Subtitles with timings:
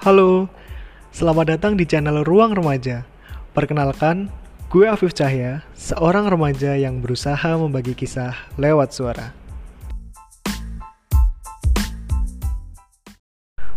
[0.00, 0.48] Halo,
[1.12, 3.04] selamat datang di channel Ruang Remaja.
[3.52, 4.32] Perkenalkan,
[4.72, 9.36] gue Afif Cahya, seorang remaja yang berusaha membagi kisah lewat suara.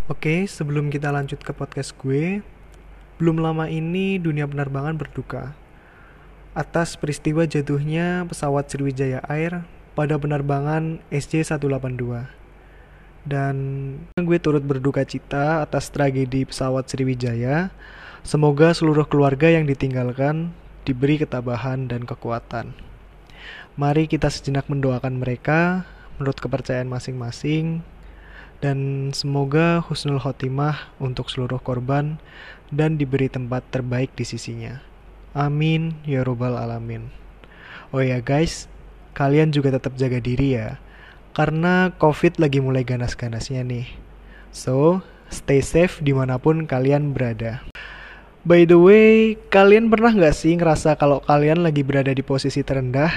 [0.08, 2.40] Oke, sebelum kita lanjut ke podcast gue,
[3.20, 5.52] belum lama ini dunia penerbangan berduka
[6.56, 12.43] atas peristiwa jatuhnya pesawat Sriwijaya Air pada penerbangan SJ182
[13.24, 13.56] dan
[14.20, 17.72] gue turut berduka cita atas tragedi pesawat Sriwijaya.
[18.24, 20.56] Semoga seluruh keluarga yang ditinggalkan
[20.88, 22.72] diberi ketabahan dan kekuatan.
[23.76, 25.84] Mari kita sejenak mendoakan mereka
[26.16, 27.84] menurut kepercayaan masing-masing
[28.64, 32.16] dan semoga husnul khotimah untuk seluruh korban
[32.72, 34.80] dan diberi tempat terbaik di sisinya.
[35.36, 37.12] Amin ya robbal alamin.
[37.92, 38.72] Oh ya guys,
[39.18, 40.80] kalian juga tetap jaga diri ya
[41.34, 43.90] karena COVID lagi mulai ganas-ganasnya nih.
[44.54, 45.02] So,
[45.34, 47.66] stay safe di mana pun kalian berada.
[48.46, 53.10] By the way, kalian pernah nggak sih ngerasa kalau kalian lagi berada di posisi terendah?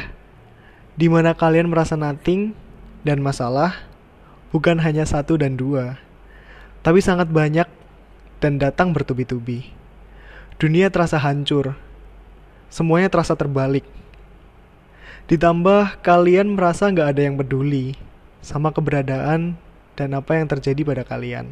[0.97, 2.57] Di mana kalian merasa nothing
[3.05, 3.85] dan masalah
[4.49, 6.01] bukan hanya satu dan dua,
[6.81, 7.69] tapi sangat banyak
[8.41, 9.69] dan datang bertubi-tubi.
[10.57, 11.77] Dunia terasa hancur,
[12.73, 13.85] semuanya terasa terbalik.
[15.27, 17.99] Ditambah kalian merasa nggak ada yang peduli
[18.39, 19.59] sama keberadaan
[19.99, 21.51] dan apa yang terjadi pada kalian.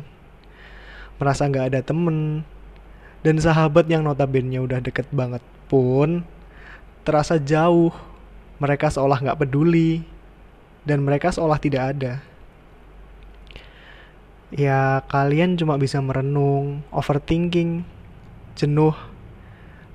[1.19, 2.47] Merasa nggak ada temen,
[3.27, 6.23] dan sahabat yang notabene udah deket banget pun
[7.03, 7.91] terasa jauh.
[8.63, 10.07] Mereka seolah nggak peduli,
[10.87, 12.23] dan mereka seolah tidak ada.
[14.55, 17.83] Ya, kalian cuma bisa merenung, overthinking,
[18.55, 18.95] jenuh,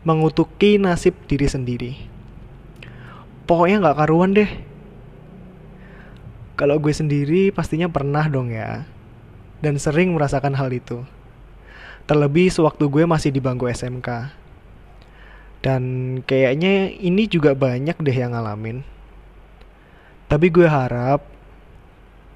[0.04, 2.19] mengutuki nasib diri sendiri.
[3.50, 4.69] Pokoknya nggak karuan deh
[6.59, 8.83] kalau gue sendiri pastinya pernah dong ya.
[9.64, 11.08] Dan sering merasakan hal itu.
[12.03, 14.36] Terlebih sewaktu gue masih di bangku SMK.
[15.64, 15.83] Dan
[16.27, 18.83] kayaknya ini juga banyak deh yang ngalamin.
[20.27, 21.23] Tapi gue harap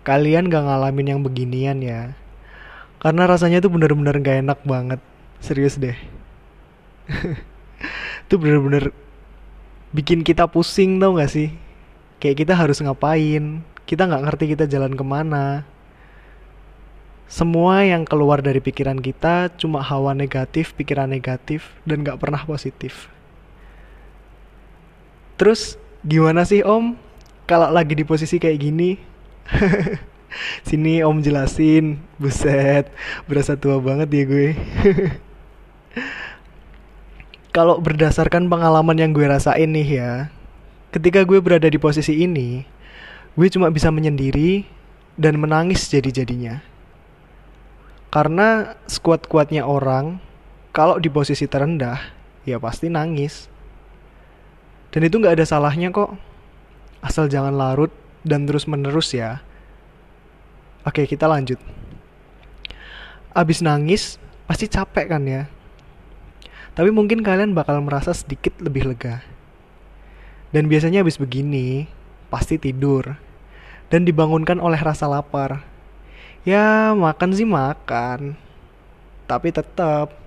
[0.07, 2.15] kalian gak ngalamin yang beginian ya.
[3.03, 5.03] Karena rasanya tuh bener-bener gak enak banget.
[5.43, 5.99] Serius deh.
[8.23, 8.95] itu bener-bener
[9.93, 11.53] bikin kita pusing tau gak sih?
[12.17, 15.67] Kayak kita harus ngapain, kita nggak ngerti kita jalan ke mana.
[17.29, 23.09] Semua yang keluar dari pikiran kita cuma hawa negatif, pikiran negatif, dan nggak pernah positif.
[25.35, 26.93] Terus gimana sih om
[27.49, 28.95] kalau lagi di posisi kayak gini?
[30.67, 32.89] Sini om jelasin, buset,
[33.29, 34.49] berasa tua banget ya gue.
[37.53, 40.11] kalau berdasarkan pengalaman yang gue rasain nih ya,
[40.89, 42.65] ketika gue berada di posisi ini,
[43.37, 44.65] gue cuma bisa menyendiri
[45.21, 46.65] dan menangis jadi-jadinya.
[48.09, 50.17] Karena sekuat-kuatnya orang,
[50.73, 52.01] kalau di posisi terendah,
[52.41, 53.45] ya pasti nangis.
[54.89, 56.17] Dan itu nggak ada salahnya kok.
[57.05, 57.93] Asal jangan larut
[58.25, 59.45] dan terus-menerus ya.
[60.89, 61.61] Oke, kita lanjut.
[63.33, 65.49] Abis nangis, pasti capek kan ya?
[66.73, 69.21] Tapi mungkin kalian bakal merasa sedikit lebih lega.
[70.49, 71.85] Dan biasanya abis begini,
[72.33, 73.13] pasti tidur
[73.93, 75.61] dan dibangunkan oleh rasa lapar.
[76.41, 78.33] Ya, makan sih makan.
[79.29, 80.17] Tapi tetap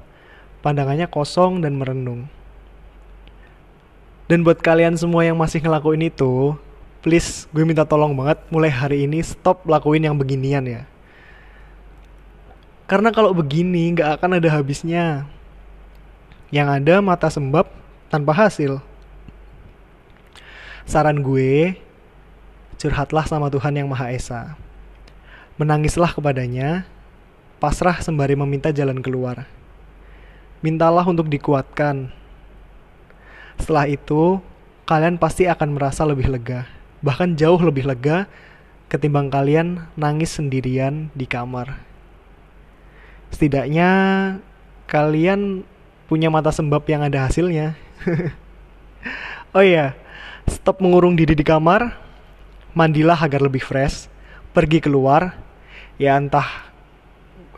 [0.63, 2.31] pandangannya kosong dan merenung.
[4.27, 6.55] Dan buat kalian semua yang masih ngelakuin itu,
[7.03, 10.83] please gue minta tolong banget mulai hari ini stop lakuin yang beginian ya.
[12.91, 15.27] Karena kalau begini nggak akan ada habisnya.
[16.57, 17.69] Yang ada mata sembab
[18.09, 18.81] tanpa hasil.
[20.89, 21.77] Saran gue,
[22.81, 24.57] curhatlah sama Tuhan Yang Maha Esa.
[25.61, 26.89] Menangislah kepadanya,
[27.61, 29.45] pasrah sembari meminta jalan keluar.
[30.65, 32.09] Mintalah untuk dikuatkan.
[33.61, 34.41] Setelah itu,
[34.89, 36.65] kalian pasti akan merasa lebih lega,
[37.05, 38.25] bahkan jauh lebih lega
[38.89, 41.85] ketimbang kalian nangis sendirian di kamar.
[43.29, 43.91] Setidaknya
[44.89, 45.69] kalian
[46.07, 47.75] punya mata sembab yang ada hasilnya.
[49.57, 49.99] oh iya,
[50.47, 51.95] stop mengurung diri di kamar,
[52.73, 54.07] mandilah agar lebih fresh,
[54.55, 55.35] pergi keluar,
[55.99, 56.71] ya entah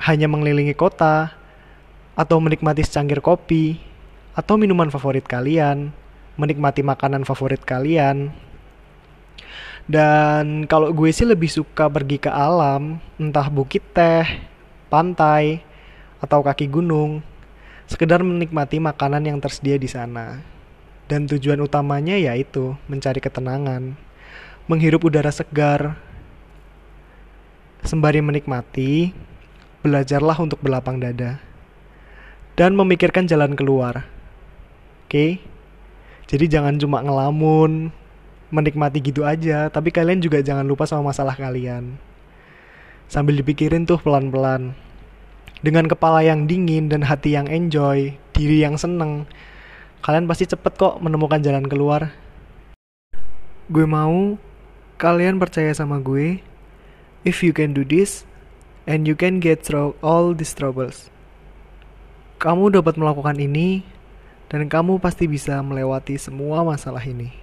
[0.01, 1.33] hanya mengelilingi kota,
[2.17, 3.79] atau menikmati secangkir kopi,
[4.33, 5.93] atau minuman favorit kalian,
[6.41, 8.33] menikmati makanan favorit kalian.
[9.89, 14.25] Dan kalau gue sih lebih suka pergi ke alam, entah bukit teh,
[14.93, 15.65] pantai,
[16.21, 17.25] atau kaki gunung,
[17.89, 20.45] sekedar menikmati makanan yang tersedia di sana.
[21.09, 23.97] Dan tujuan utamanya yaitu mencari ketenangan
[24.69, 25.97] menghirup udara segar,
[27.81, 29.17] sembari menikmati
[29.81, 31.41] belajarlah untuk berlapang dada.
[32.53, 34.05] Dan memikirkan jalan keluar.
[35.09, 35.41] Oke?
[36.29, 37.89] Jadi jangan cuma ngelamun,
[38.53, 41.97] menikmati gitu aja, tapi kalian juga jangan lupa sama masalah kalian.
[43.09, 44.77] Sambil dipikirin tuh pelan-pelan.
[45.59, 49.27] Dengan kepala yang dingin dan hati yang enjoy, diri yang seneng,
[50.07, 52.15] kalian pasti cepet kok menemukan jalan keluar.
[53.67, 54.39] Gue mau
[55.03, 56.39] kalian percaya sama gue.
[57.27, 58.23] If you can do this,
[58.87, 61.11] and you can get through all these troubles.
[62.39, 63.83] Kamu dapat melakukan ini,
[64.47, 67.35] dan kamu pasti bisa melewati semua masalah ini.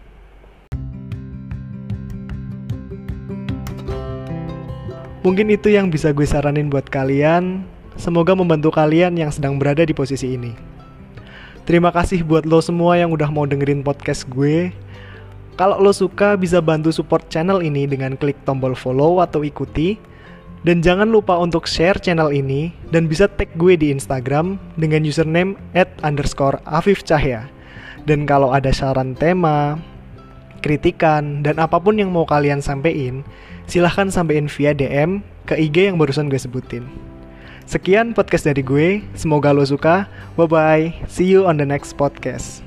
[5.20, 7.75] Mungkin itu yang bisa gue saranin buat kalian.
[7.96, 10.52] Semoga membantu kalian yang sedang berada di posisi ini.
[11.66, 14.70] Terima kasih buat lo semua yang udah mau dengerin podcast gue.
[15.56, 19.96] Kalau lo suka bisa bantu support channel ini dengan klik tombol follow atau ikuti
[20.68, 25.56] dan jangan lupa untuk share channel ini dan bisa tag gue di Instagram dengan username
[25.78, 27.48] at underscore Afif Cahya.
[28.04, 29.80] Dan kalau ada saran tema,
[30.66, 33.22] kritikan, dan apa pun yang mau kalian sampein,
[33.66, 37.15] silahkan sampein via DM ke IG yang barusan gue sebutin.
[37.66, 40.10] Sekian podcast dari gue, semoga lo suka.
[40.38, 42.65] Bye-bye, see you on the next podcast.